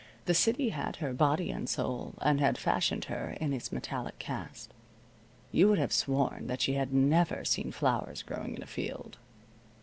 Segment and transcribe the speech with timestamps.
[0.25, 4.73] The city had her, body and soul, and had fashioned her in its metallic cast.
[5.51, 9.19] You would have sworn that she had never seen flowers growing in a field.